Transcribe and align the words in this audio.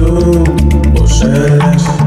tú 0.00 0.42
posees. 0.94 1.99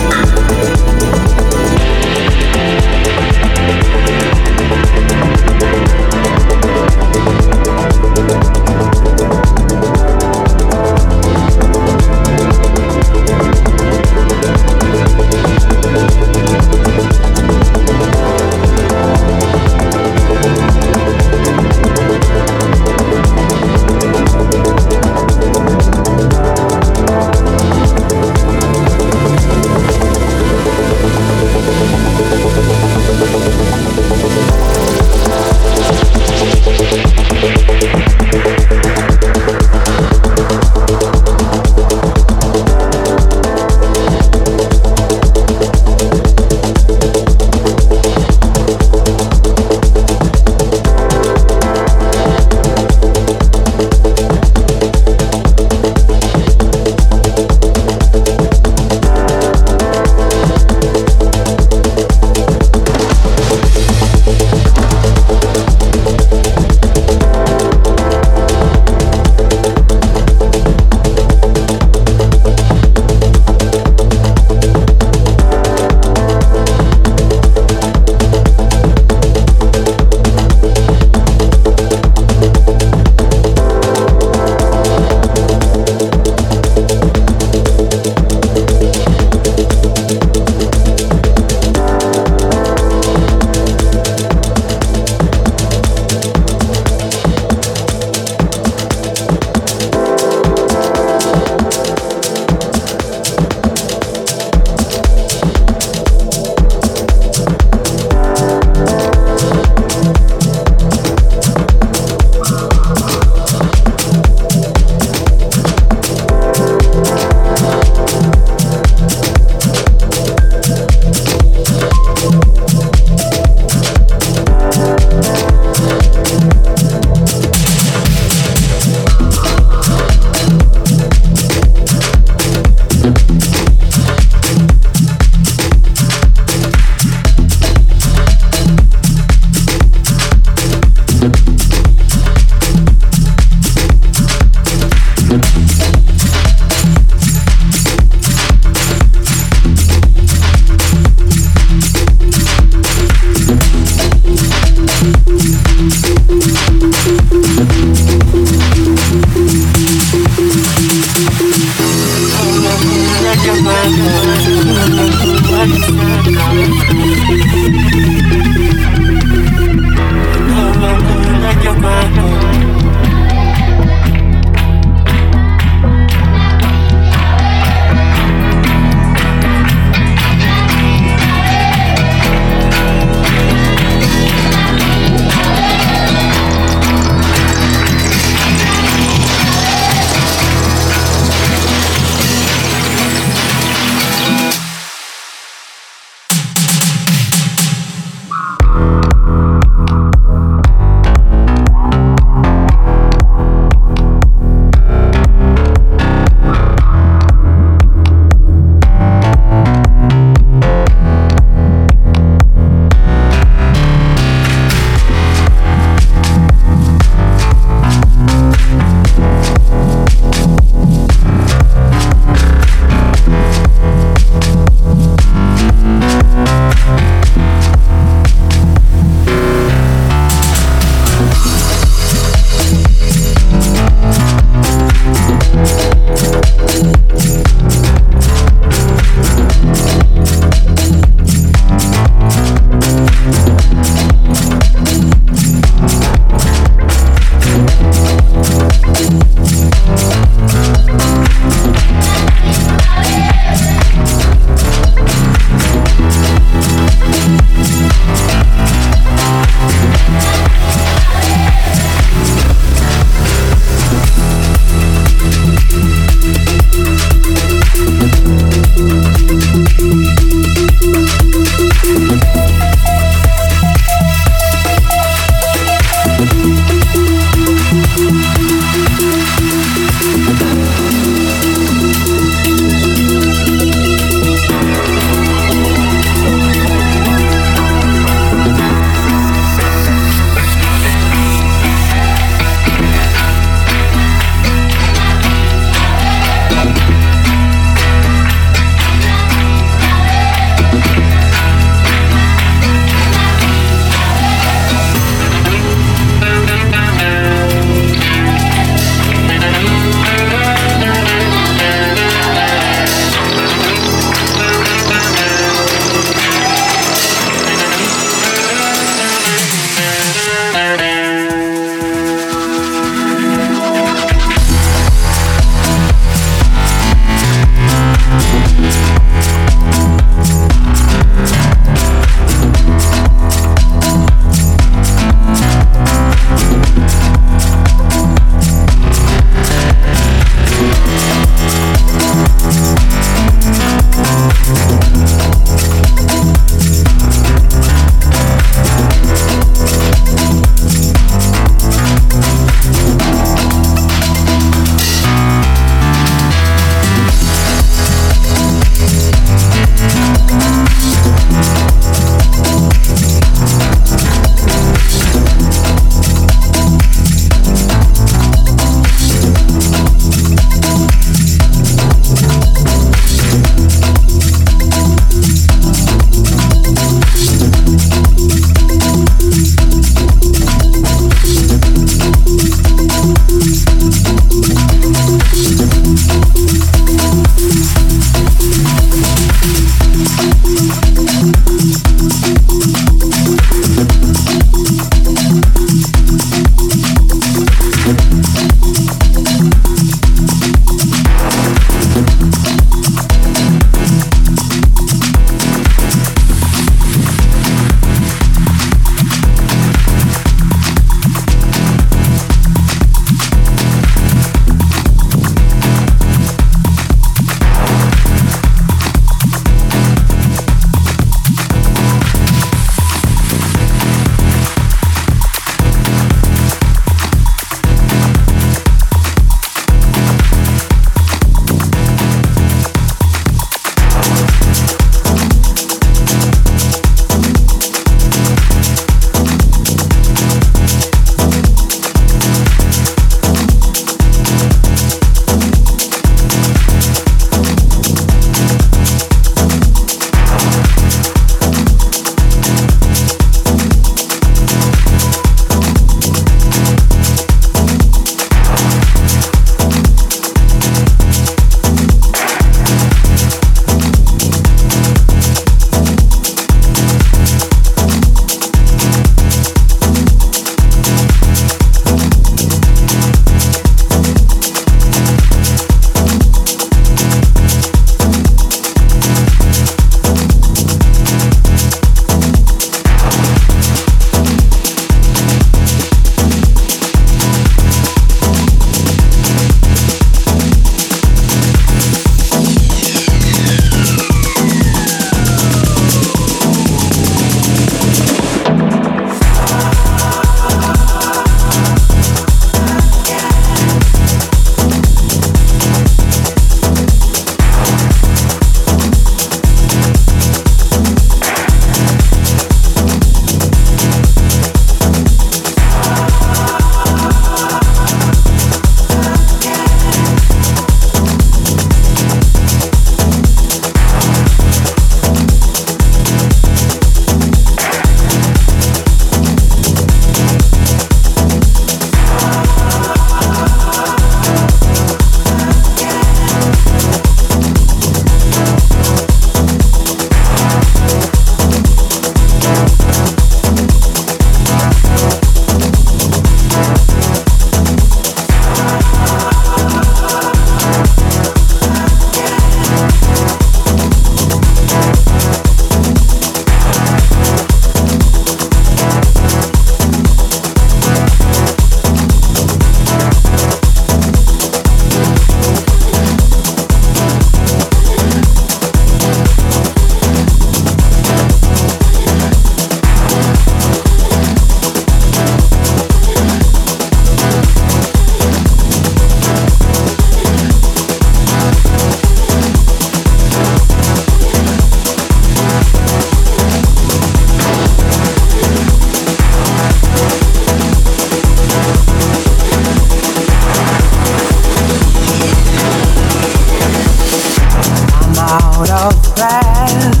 fire. 599.67 600.00